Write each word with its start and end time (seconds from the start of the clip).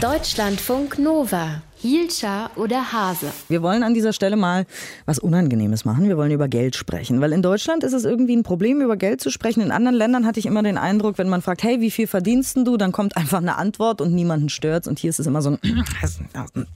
Deutschlandfunk 0.00 0.98
Nova. 0.98 1.62
Hielscher 1.76 2.50
oder 2.56 2.92
Hase? 2.92 3.32
Wir 3.48 3.62
wollen 3.62 3.82
an 3.82 3.94
dieser 3.94 4.12
Stelle 4.12 4.36
mal 4.36 4.66
was 5.06 5.18
Unangenehmes 5.18 5.84
machen. 5.84 6.08
Wir 6.08 6.16
wollen 6.16 6.32
über 6.32 6.48
Geld 6.48 6.76
sprechen. 6.76 7.20
Weil 7.20 7.32
in 7.32 7.42
Deutschland 7.42 7.84
ist 7.84 7.92
es 7.92 8.04
irgendwie 8.04 8.36
ein 8.36 8.42
Problem, 8.42 8.80
über 8.80 8.96
Geld 8.96 9.20
zu 9.20 9.30
sprechen. 9.30 9.62
In 9.62 9.70
anderen 9.70 9.96
Ländern 9.96 10.26
hatte 10.26 10.40
ich 10.40 10.46
immer 10.46 10.62
den 10.62 10.78
Eindruck, 10.78 11.16
wenn 11.16 11.28
man 11.28 11.42
fragt, 11.42 11.62
hey, 11.62 11.80
wie 11.80 11.90
viel 11.90 12.06
verdienst 12.06 12.56
du? 12.56 12.76
Dann 12.76 12.92
kommt 12.92 13.16
einfach 13.16 13.38
eine 13.38 13.56
Antwort 13.56 14.00
und 14.00 14.14
niemanden 14.14 14.48
stört's. 14.48 14.88
Und 14.88 14.98
hier 14.98 15.10
ist 15.10 15.20
es 15.20 15.26
immer 15.26 15.40
so 15.42 15.50
ein. 15.50 15.58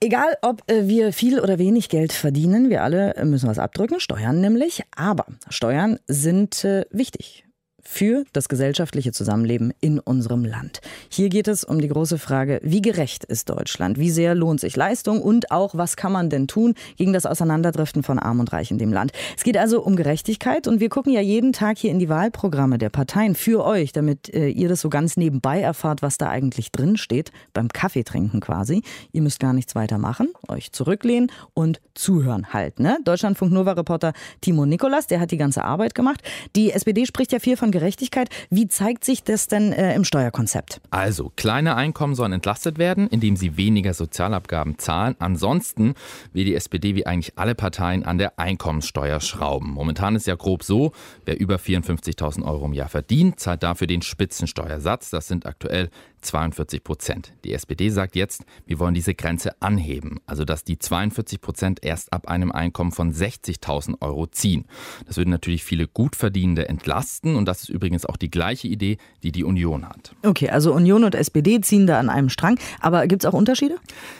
Egal, 0.00 0.36
ob 0.42 0.68
äh, 0.68 0.88
wir 0.88 1.12
viel 1.12 1.38
oder 1.38 1.58
wenig 1.58 1.88
Geld 1.88 2.12
verdienen, 2.12 2.70
wir 2.70 2.82
alle 2.82 3.14
müssen 3.24 3.48
was 3.48 3.58
abdrücken, 3.58 4.00
Steuern 4.00 4.40
nämlich. 4.40 4.82
Aber 4.96 5.26
Steuern 5.50 5.98
sind 6.08 6.64
äh, 6.64 6.86
wichtig 6.90 7.44
für 7.82 8.24
das 8.32 8.48
gesellschaftliche 8.48 9.12
Zusammenleben 9.12 9.72
in 9.80 9.98
unserem 9.98 10.44
Land. 10.44 10.80
Hier 11.08 11.28
geht 11.28 11.48
es 11.48 11.64
um 11.64 11.80
die 11.80 11.88
große 11.88 12.16
Frage, 12.16 12.60
wie 12.62 12.80
gerecht 12.80 13.24
ist 13.24 13.50
Deutschland? 13.50 13.98
Wie 13.98 14.10
sehr 14.10 14.34
lohnt 14.34 14.60
sich 14.60 14.76
Leistung? 14.76 15.20
Und 15.20 15.50
auch, 15.50 15.74
was 15.74 15.96
kann 15.96 16.12
man 16.12 16.30
denn 16.30 16.46
tun 16.46 16.74
gegen 16.96 17.12
das 17.12 17.26
Auseinanderdriften 17.26 18.02
von 18.02 18.18
Arm 18.18 18.40
und 18.40 18.52
Reich 18.52 18.70
in 18.70 18.78
dem 18.78 18.92
Land? 18.92 19.12
Es 19.36 19.42
geht 19.42 19.56
also 19.56 19.82
um 19.82 19.96
Gerechtigkeit 19.96 20.68
und 20.68 20.80
wir 20.80 20.88
gucken 20.88 21.12
ja 21.12 21.20
jeden 21.20 21.52
Tag 21.52 21.78
hier 21.78 21.90
in 21.90 21.98
die 21.98 22.08
Wahlprogramme 22.08 22.78
der 22.78 22.90
Parteien 22.90 23.34
für 23.34 23.64
euch, 23.64 23.92
damit 23.92 24.32
äh, 24.32 24.48
ihr 24.48 24.68
das 24.68 24.80
so 24.80 24.88
ganz 24.88 25.16
nebenbei 25.16 25.60
erfahrt, 25.60 26.02
was 26.02 26.18
da 26.18 26.28
eigentlich 26.28 26.70
drin 26.70 26.96
steht, 26.96 27.32
beim 27.52 27.68
Kaffeetrinken 27.68 28.40
quasi. 28.40 28.82
Ihr 29.12 29.22
müsst 29.22 29.40
gar 29.40 29.52
nichts 29.52 29.74
weiter 29.74 29.98
machen, 29.98 30.28
euch 30.48 30.70
zurücklehnen 30.72 31.32
und 31.52 31.80
zuhören 31.94 32.52
halt. 32.52 32.78
Ne? 32.78 32.98
Deutschlandfunk 33.04 33.52
Nova-Reporter 33.52 34.12
Timo 34.40 34.66
Nikolas, 34.66 35.08
der 35.08 35.18
hat 35.18 35.32
die 35.32 35.36
ganze 35.36 35.64
Arbeit 35.64 35.96
gemacht. 35.96 36.22
Die 36.54 36.70
SPD 36.70 37.06
spricht 37.06 37.32
ja 37.32 37.40
viel 37.40 37.56
von 37.56 37.71
Gerechtigkeit. 37.72 38.28
Wie 38.50 38.68
zeigt 38.68 39.04
sich 39.04 39.24
das 39.24 39.48
denn 39.48 39.72
äh, 39.72 39.94
im 39.94 40.04
Steuerkonzept? 40.04 40.80
Also, 40.90 41.32
kleine 41.34 41.74
Einkommen 41.74 42.14
sollen 42.14 42.32
entlastet 42.32 42.78
werden, 42.78 43.08
indem 43.08 43.36
sie 43.36 43.56
weniger 43.56 43.94
Sozialabgaben 43.94 44.78
zahlen. 44.78 45.16
Ansonsten 45.18 45.94
will 46.32 46.44
die 46.44 46.54
SPD 46.54 46.94
wie 46.94 47.06
eigentlich 47.06 47.36
alle 47.36 47.54
Parteien 47.54 48.04
an 48.04 48.18
der 48.18 48.38
Einkommenssteuer 48.38 49.20
schrauben. 49.20 49.72
Momentan 49.72 50.14
ist 50.14 50.26
ja 50.26 50.36
grob 50.36 50.62
so, 50.62 50.92
wer 51.24 51.40
über 51.40 51.56
54.000 51.56 52.44
Euro 52.44 52.66
im 52.66 52.72
Jahr 52.72 52.88
verdient, 52.88 53.40
zahlt 53.40 53.62
dafür 53.62 53.86
den 53.86 54.02
Spitzensteuersatz. 54.02 55.10
Das 55.10 55.26
sind 55.26 55.46
aktuell 55.46 55.90
42 56.22 56.84
Prozent. 56.84 57.32
Die 57.44 57.52
SPD 57.52 57.90
sagt 57.90 58.16
jetzt, 58.16 58.44
wir 58.66 58.78
wollen 58.78 58.94
diese 58.94 59.14
Grenze 59.14 59.60
anheben, 59.60 60.20
also 60.26 60.44
dass 60.44 60.64
die 60.64 60.78
42 60.78 61.40
Prozent 61.40 61.80
erst 61.82 62.12
ab 62.12 62.28
einem 62.28 62.52
Einkommen 62.52 62.92
von 62.92 63.12
60.000 63.12 64.00
Euro 64.00 64.26
ziehen. 64.26 64.66
Das 65.06 65.16
würde 65.16 65.30
natürlich 65.30 65.64
viele 65.64 65.88
Gutverdienende 65.88 66.68
entlasten 66.68 67.36
und 67.36 67.46
das 67.46 67.61
ist 67.64 67.68
übrigens 67.68 68.06
auch 68.06 68.16
die 68.16 68.30
gleiche 68.30 68.68
Idee, 68.68 68.96
die 69.22 69.32
die 69.32 69.44
Union 69.44 69.88
hat. 69.88 70.14
Okay, 70.22 70.48
also 70.48 70.72
Union 70.72 71.04
und 71.04 71.14
SPD 71.14 71.60
ziehen 71.60 71.86
da 71.86 71.98
an 71.98 72.08
einem 72.08 72.28
Strang, 72.28 72.58
aber 72.80 73.06
gibt 73.06 73.24
es 73.24 73.28
auch 73.28 73.34
Unterschiede? 73.34 73.76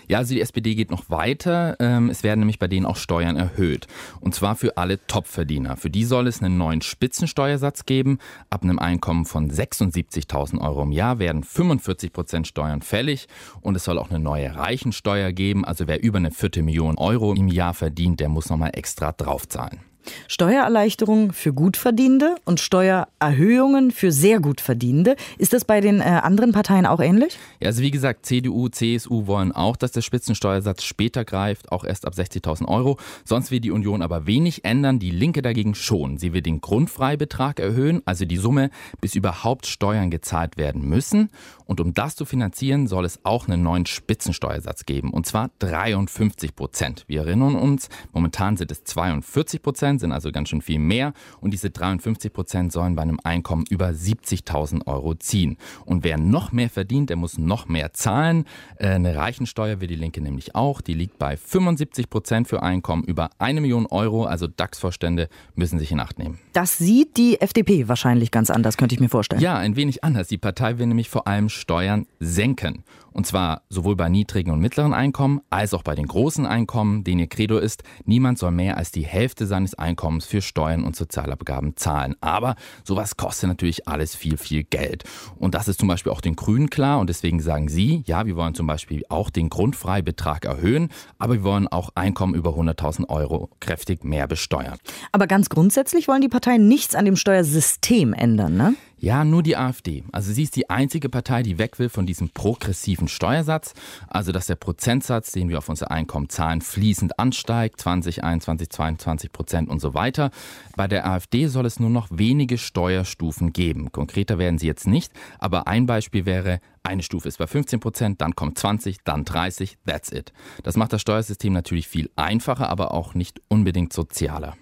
Ja, 0.09 0.19
also 0.19 0.35
die 0.35 0.41
SPD 0.41 0.75
geht 0.75 0.91
noch 0.91 1.09
weiter. 1.09 1.77
Ähm, 1.81 2.11
es 2.11 2.23
werden 2.23 2.41
nämlich 2.41 2.59
bei 2.59 2.69
denen 2.69 2.87
auch 2.87 2.97
Steuern 2.97 3.37
erhöht 3.37 3.87
und 4.20 4.35
zwar 4.35 4.57
für 4.57 4.77
alle 4.77 5.05
Topverdiener. 5.07 5.77
Für 5.77 5.91
die 5.91 6.05
soll 6.05 6.27
es 6.27 6.43
einen 6.43 6.59
neuen 6.59 6.83
Spitzensteuersatz 6.83 7.87
geben. 7.87 8.19
Ab 8.51 8.63
einem 8.63 8.79
Einkommen 8.79 9.25
von 9.25 9.51
76.000 9.51 10.61
Euro 10.61 10.83
im 10.83 10.93
Jahr 10.93 11.19
werden 11.19 11.43
45 11.43 12.03
40 12.03 12.13
Prozent 12.13 12.47
Steuern 12.47 12.83
fällig 12.83 13.29
und 13.61 13.77
es 13.77 13.85
soll 13.85 13.98
auch 13.98 14.11
eine 14.11 14.19
neue 14.19 14.55
Reichensteuer 14.55 15.33
geben. 15.33 15.65
Also 15.65 15.87
wer 15.87 16.03
über 16.03 16.19
eine 16.19 16.31
Viertelmillion 16.31 16.98
Euro 16.98 17.35
im 17.35 17.48
Jahr 17.48 17.75
verdient, 17.75 18.20
der 18.20 18.29
muss 18.29 18.48
nochmal 18.48 18.73
extra 18.75 19.13
draufzahlen. 19.13 19.92
Steuererleichterungen 20.28 21.33
für 21.33 21.53
Gutverdienende 21.53 22.36
und 22.45 22.61
Steuererhöhungen 22.61 23.91
für 23.91 24.12
sehr 24.12 24.41
Gutverdienende. 24.41 25.17
Ist 25.39 25.53
das 25.53 25.64
bei 25.64 25.81
den 25.81 26.00
äh, 26.00 26.05
anderen 26.05 26.53
Parteien 26.53 26.86
auch 26.86 27.00
ähnlich? 27.00 27.39
Ja, 27.61 27.69
also 27.69 27.83
wie 27.83 27.91
gesagt, 27.91 28.27
CDU, 28.27 28.69
CSU 28.69 29.27
wollen 29.27 29.53
auch, 29.53 29.77
dass 29.77 29.92
der 29.92 30.03
Spitzensteuersatz 30.03 30.84
später 30.84 31.25
greift, 31.25 31.70
auch 31.73 31.84
erst 31.84 32.06
ab 32.06 32.14
60.000 32.14 32.67
Euro. 32.67 32.98
Sonst 33.25 33.50
will 33.50 33.61
die 33.61 33.70
Union 33.70 34.03
aber 34.03 34.27
wenig 34.27 34.64
ändern, 34.64 34.98
die 34.98 35.11
Linke 35.11 35.42
dagegen 35.42 35.74
schon. 35.74 36.18
Sie 36.18 36.33
will 36.33 36.42
den 36.42 36.61
Grundfreibetrag 36.61 37.61
erhöhen, 37.61 38.02
also 38.05 38.24
die 38.24 38.36
Summe, 38.36 38.70
bis 39.01 39.14
überhaupt 39.14 39.67
Steuern 39.67 40.11
gezahlt 40.11 40.57
werden 40.57 40.89
müssen. 40.89 41.30
Und 41.67 41.80
um 41.80 41.95
das 41.95 42.17
zu 42.17 42.24
finanzieren, 42.24 42.86
soll 42.86 43.05
es 43.05 43.20
auch 43.24 43.48
einen 43.48 43.62
neuen 43.62 43.86
Spitzensteuersatz 43.86 44.85
geben, 44.85 45.11
und 45.11 45.27
zwar 45.27 45.51
53 45.61 46.55
Prozent. 46.55 47.05
Wir 47.07 47.20
erinnern 47.20 47.55
uns, 47.55 47.89
momentan 48.12 48.57
sind 48.57 48.70
es 48.70 48.85
42 48.85 49.62
Prozent. 49.62 49.92
Prozent, 49.92 50.01
sind 50.01 50.13
also 50.13 50.33
ganz 50.33 50.48
schön 50.48 50.63
viel 50.63 50.79
mehr. 50.79 51.13
Und 51.41 51.53
diese 51.53 51.70
53 51.70 52.33
Prozent 52.33 52.73
sollen 52.73 52.95
bei 52.97 53.03
einem 53.03 53.19
Einkommen 53.23 53.64
über 53.69 53.89
70.000 53.89 54.86
Euro 54.86 55.14
ziehen. 55.14 55.57
Und 55.85 56.05
wer 56.05 56.19
noch 56.19 56.53
mehr 56.53 56.70
verdient, 56.70 57.11
der 57.11 57.17
muss 57.17 57.39
noch 57.39 57.69
mehr 57.69 57.92
zahlen. 57.92 58.45
Äh, 58.77 58.89
eine 58.89 59.17
Reichensteuer 59.17 59.80
will 59.80 59.89
die 59.89 59.97
Linke 59.97 60.20
nämlich 60.20 60.55
auch. 60.55 60.80
Die 60.80 60.95
liegt 60.95 61.19
bei 61.19 61.36
75 61.36 62.08
Prozent 62.08 62.48
für 62.48 62.63
Einkommen 62.63 63.05
über 63.05 63.30
eine 63.39 63.61
Million 63.61 63.86
Euro. 63.86 64.25
Also 64.25 64.47
DAX-Vorstände 64.47 65.29
müssen 65.55 65.79
sich 65.79 65.92
in 65.92 66.01
Acht 66.01 66.19
nehmen. 66.19 66.39
Das 66.53 66.79
sieht 66.79 67.17
die 67.17 67.41
FDP 67.41 67.89
wahrscheinlich 67.89 68.30
ganz 68.30 68.51
anders, 68.51 68.77
könnte 68.77 68.95
ich 68.95 69.01
mir 69.01 69.09
vorstellen. 69.09 69.42
Ja, 69.42 69.57
ein 69.57 69.77
wenig 69.77 70.05
anders. 70.05 70.29
Die 70.29 70.39
Partei 70.39 70.79
will 70.79 70.86
nämlich 70.86 71.09
vor 71.09 71.27
allem 71.27 71.48
Steuern 71.48 72.07
senken. 72.20 72.85
Und 73.12 73.27
zwar 73.27 73.62
sowohl 73.68 73.96
bei 73.96 74.08
niedrigen 74.08 74.50
und 74.50 74.61
mittleren 74.61 74.95
Einkommen 74.95 75.40
als 75.50 75.74
auch 75.74 75.83
bei 75.83 75.95
den 75.95 76.06
großen 76.06 76.46
Einkommen, 76.46 77.05
denen 77.05 77.20
ihr 77.20 77.27
Credo 77.27 77.58
ist, 77.58 77.83
niemand 78.05 78.39
soll 78.39 78.50
mehr 78.50 78.77
als 78.77 78.90
die 78.90 79.06
Hälfte 79.06 79.46
seines 79.46 79.74
Einkommens 79.74 80.24
für 80.24 80.42
Steuern 80.42 80.84
und 80.84 80.96
Sozialabgaben 80.96 81.77
zahlen. 81.77 82.17
Aber 82.20 82.56
sowas 82.84 83.17
kostet 83.17 83.48
natürlich 83.48 83.89
alles 83.89 84.14
viel, 84.14 84.36
viel 84.36 84.64
Geld. 84.64 85.05
Und 85.36 85.55
das 85.55 85.68
ist 85.68 85.80
zum 85.80 85.89
Beispiel 85.89 86.12
auch 86.12 86.20
den 86.20 86.36
Grünen 86.36 86.70
klar. 86.70 86.98
Und 86.98 87.08
deswegen 87.08 87.40
sagen 87.40 87.68
sie, 87.68 88.02
ja, 88.06 88.27
wir 88.27 88.36
wollen 88.36 88.55
zum 88.55 88.67
Beispiel 88.67 89.05
auch 89.08 89.30
den 89.30 89.48
Grundfreibetrag 89.48 90.44
erhöhen, 90.44 90.89
aber 91.18 91.34
wir 91.34 91.44
wollen 91.44 91.68
auch 91.68 91.90
Einkommen 91.94 92.34
über 92.34 92.50
100.000 92.50 93.08
Euro 93.08 93.50
kräftig 93.61 94.05
mehr 94.05 94.27
besteuern. 94.27 94.79
Aber 95.12 95.27
ganz 95.27 95.48
grundsätzlich 95.48 96.08
wollen 96.08 96.23
die 96.23 96.29
Parteien 96.29 96.68
nichts 96.68 96.94
an 96.94 97.05
dem 97.05 97.17
Steuersystem 97.17 98.12
ändern, 98.12 98.56
ne? 98.56 98.74
Ja, 99.02 99.24
nur 99.24 99.42
die 99.42 99.57
AfD. 99.57 100.05
Also 100.13 100.33
sie 100.33 100.45
ist 100.45 100.55
die 100.55 100.70
einzige 100.70 101.08
Partei, 101.08 101.42
die 101.42 101.58
weg 101.58 101.80
will 101.80 101.89
von 101.89 102.07
diesem 102.07 102.30
progressiven 102.30 103.08
Steuersatz. 103.08 103.74
Also 104.07 104.30
dass 104.30 104.46
der 104.46 104.55
Prozentsatz, 104.55 105.33
den 105.33 105.48
wir 105.48 105.58
auf 105.58 105.68
unser 105.68 105.90
Einkommen 105.90 106.29
zahlen, 106.29 106.61
fließend 106.61 107.18
ansteigt, 107.18 107.80
20, 107.80 108.23
21, 108.23 108.70
22 108.70 109.33
Prozent 109.33 109.68
und 109.68 109.80
so 109.80 109.95
weiter. 109.95 110.30
Bei 110.77 110.86
der 110.86 111.05
AfD 111.05 111.48
soll 111.48 111.67
es 111.67 111.80
nur 111.80 111.91
noch 111.91 112.07
wenige 112.12 112.58
Steuerstufen 112.58 113.52
geben. 113.52 113.91
Konkreter 113.91 114.39
werden 114.39 114.58
sie 114.58 114.68
jetzt 114.68 114.86
nicht, 114.86 115.12
aber 115.41 115.67
ein 115.67 115.86
Beispiel 115.86 116.24
wäre, 116.24 116.61
eine 116.85 117.02
Stufe 117.02 117.27
ist 117.27 117.39
bei 117.39 117.48
15 117.48 117.80
Prozent, 117.80 118.20
dann 118.20 118.36
kommt 118.36 118.57
20, 118.57 118.98
dann 119.02 119.24
30, 119.24 119.79
that's 119.85 120.12
it. 120.12 120.33
Das 120.62 120.77
macht 120.77 120.92
das 120.92 121.01
Steuersystem 121.01 121.52
natürlich 121.52 121.89
viel 121.89 122.08
einfacher, 122.14 122.68
aber 122.68 122.95
auch 122.95 123.14
nicht 123.14 123.42
unbedingt 123.48 123.92
sozialer. 123.92 124.55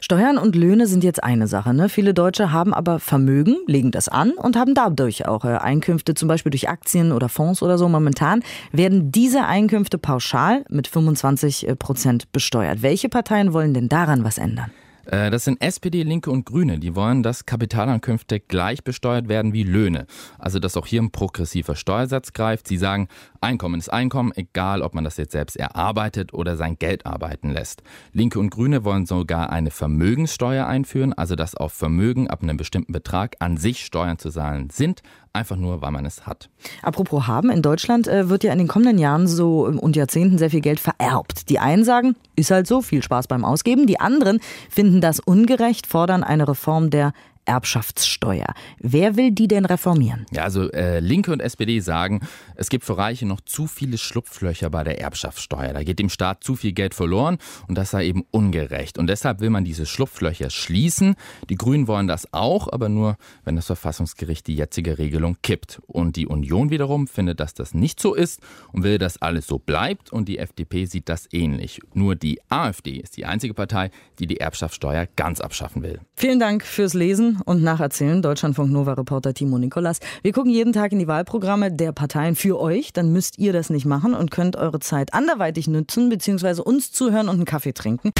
Steuern 0.00 0.38
und 0.38 0.56
Löhne 0.56 0.86
sind 0.86 1.04
jetzt 1.04 1.22
eine 1.22 1.46
Sache. 1.46 1.74
Ne? 1.74 1.88
Viele 1.88 2.14
Deutsche 2.14 2.52
haben 2.52 2.74
aber 2.74 2.98
Vermögen, 2.98 3.56
legen 3.66 3.90
das 3.90 4.08
an 4.08 4.32
und 4.32 4.56
haben 4.56 4.74
dadurch 4.74 5.26
auch 5.26 5.44
äh, 5.44 5.56
Einkünfte, 5.56 6.14
zum 6.14 6.28
Beispiel 6.28 6.50
durch 6.50 6.68
Aktien 6.68 7.12
oder 7.12 7.28
Fonds 7.28 7.62
oder 7.62 7.78
so. 7.78 7.88
Momentan 7.88 8.42
werden 8.72 9.12
diese 9.12 9.44
Einkünfte 9.44 9.98
pauschal 9.98 10.64
mit 10.68 10.88
25 10.88 11.68
äh, 11.68 11.76
Prozent 11.76 12.32
besteuert. 12.32 12.82
Welche 12.82 13.08
Parteien 13.08 13.52
wollen 13.52 13.74
denn 13.74 13.88
daran 13.88 14.24
was 14.24 14.38
ändern? 14.38 14.70
Äh, 15.06 15.30
das 15.30 15.44
sind 15.44 15.60
SPD, 15.60 16.02
Linke 16.02 16.30
und 16.30 16.46
Grüne. 16.46 16.78
Die 16.78 16.94
wollen, 16.94 17.22
dass 17.22 17.46
Kapitalankünfte 17.46 18.40
gleich 18.40 18.84
besteuert 18.84 19.28
werden 19.28 19.52
wie 19.52 19.62
Löhne. 19.62 20.06
Also, 20.38 20.58
dass 20.58 20.76
auch 20.76 20.86
hier 20.86 21.02
ein 21.02 21.10
progressiver 21.10 21.76
Steuersatz 21.76 22.32
greift. 22.32 22.68
Sie 22.68 22.76
sagen, 22.76 23.08
Einkommen 23.40 23.80
ist 23.80 23.92
Einkommen, 23.92 24.32
egal 24.36 24.82
ob 24.82 24.94
man 24.94 25.02
das 25.02 25.16
jetzt 25.16 25.32
selbst 25.32 25.56
erarbeitet 25.56 26.32
oder 26.32 26.56
sein 26.56 26.78
Geld 26.78 27.06
arbeiten 27.06 27.50
lässt. 27.50 27.82
Linke 28.12 28.38
und 28.38 28.50
Grüne 28.50 28.84
wollen 28.84 29.04
sogar 29.04 29.50
eine 29.50 29.70
Vermögenssteuer 29.70 30.66
einführen, 30.66 31.12
also 31.12 31.34
dass 31.34 31.56
auf 31.56 31.72
Vermögen 31.72 32.28
ab 32.28 32.42
einem 32.42 32.56
bestimmten 32.56 32.92
Betrag 32.92 33.36
an 33.40 33.56
sich 33.56 33.84
Steuern 33.84 34.18
zu 34.18 34.30
zahlen 34.30 34.70
sind, 34.70 35.02
einfach 35.32 35.56
nur, 35.56 35.80
weil 35.82 35.90
man 35.90 36.04
es 36.04 36.26
hat. 36.26 36.50
Apropos 36.82 37.26
haben, 37.26 37.50
in 37.50 37.62
Deutschland 37.62 38.06
äh, 38.06 38.28
wird 38.28 38.44
ja 38.44 38.52
in 38.52 38.58
den 38.58 38.68
kommenden 38.68 38.98
Jahren 38.98 39.26
so 39.26 39.66
und 39.66 39.96
Jahrzehnten 39.96 40.38
sehr 40.38 40.50
viel 40.50 40.60
Geld 40.60 40.80
vererbt. 40.80 41.48
Die 41.48 41.58
einen 41.58 41.84
sagen, 41.84 42.16
ist 42.36 42.50
halt 42.50 42.66
so, 42.66 42.82
viel 42.82 43.02
Spaß 43.02 43.28
beim 43.28 43.44
Ausgeben. 43.44 43.86
Die 43.86 44.00
anderen 44.00 44.40
finden 44.68 45.00
das 45.00 45.20
ungerecht, 45.20 45.86
fordern 45.86 46.22
eine 46.22 46.48
Reform 46.48 46.90
der 46.90 47.12
Erbschaftssteuer. 47.44 48.46
Wer 48.78 49.16
will 49.16 49.32
die 49.32 49.48
denn 49.48 49.64
reformieren? 49.64 50.26
Ja, 50.30 50.44
also 50.44 50.70
äh, 50.70 51.00
Linke 51.00 51.32
und 51.32 51.40
SPD 51.40 51.80
sagen, 51.80 52.20
es 52.54 52.68
gibt 52.68 52.84
für 52.84 52.96
Reiche 52.96 53.26
noch 53.26 53.40
zu 53.40 53.66
viele 53.66 53.98
Schlupflöcher 53.98 54.70
bei 54.70 54.84
der 54.84 55.00
Erbschaftssteuer. 55.00 55.72
Da 55.72 55.82
geht 55.82 55.98
dem 55.98 56.08
Staat 56.08 56.44
zu 56.44 56.56
viel 56.56 56.72
Geld 56.72 56.94
verloren 56.94 57.38
und 57.68 57.76
das 57.76 57.90
sei 57.90 58.06
eben 58.06 58.24
ungerecht. 58.30 58.98
Und 58.98 59.08
deshalb 59.08 59.40
will 59.40 59.50
man 59.50 59.64
diese 59.64 59.86
Schlupflöcher 59.86 60.50
schließen. 60.50 61.16
Die 61.50 61.56
Grünen 61.56 61.88
wollen 61.88 62.06
das 62.06 62.32
auch, 62.32 62.68
aber 62.72 62.88
nur, 62.88 63.16
wenn 63.44 63.56
das 63.56 63.66
Verfassungsgericht 63.66 64.46
die 64.46 64.54
jetzige 64.54 64.98
Regelung 64.98 65.36
kippt. 65.42 65.80
Und 65.86 66.16
die 66.16 66.26
Union 66.26 66.70
wiederum 66.70 67.08
findet, 67.08 67.40
dass 67.40 67.54
das 67.54 67.74
nicht 67.74 68.00
so 68.00 68.14
ist 68.14 68.40
und 68.72 68.84
will, 68.84 68.98
dass 68.98 69.20
alles 69.20 69.46
so 69.46 69.58
bleibt. 69.58 70.12
Und 70.12 70.28
die 70.28 70.38
FDP 70.38 70.84
sieht 70.84 71.08
das 71.08 71.28
ähnlich. 71.32 71.80
Nur 71.94 72.14
die 72.14 72.40
AfD 72.48 72.92
ist 72.98 73.16
die 73.16 73.24
einzige 73.24 73.54
Partei, 73.54 73.90
die 74.18 74.26
die 74.26 74.38
Erbschaftssteuer 74.38 75.06
ganz 75.16 75.40
abschaffen 75.40 75.82
will. 75.82 76.00
Vielen 76.14 76.38
Dank 76.38 76.64
fürs 76.64 76.94
Lesen 76.94 77.31
Und 77.44 77.62
nacherzählen. 77.62 78.22
Deutschlandfunk 78.22 78.70
Nova-Reporter 78.70 79.34
Timo 79.34 79.58
Nikolas. 79.58 79.98
Wir 80.22 80.32
gucken 80.32 80.50
jeden 80.50 80.72
Tag 80.72 80.92
in 80.92 80.98
die 80.98 81.06
Wahlprogramme 81.06 81.72
der 81.72 81.92
Parteien 81.92 82.36
für 82.36 82.60
euch. 82.60 82.92
Dann 82.92 83.12
müsst 83.12 83.38
ihr 83.38 83.52
das 83.52 83.70
nicht 83.70 83.86
machen 83.86 84.14
und 84.14 84.30
könnt 84.30 84.56
eure 84.56 84.80
Zeit 84.80 85.14
anderweitig 85.14 85.68
nutzen, 85.68 86.08
beziehungsweise 86.08 86.64
uns 86.64 86.92
zuhören 86.92 87.28
und 87.28 87.36
einen 87.36 87.44
Kaffee 87.44 87.72
trinken. 87.72 88.10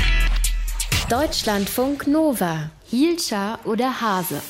Deutschlandfunk 1.09 2.07
Nova. 2.07 2.71
Hielscher 2.85 3.59
oder 3.65 4.01
Hase? 4.01 4.41